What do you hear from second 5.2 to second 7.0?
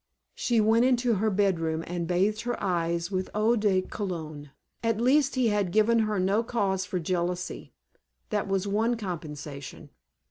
he had given her no cause for